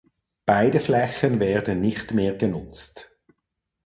[0.47, 3.11] Beide Flächen werden nicht mehr genutzt.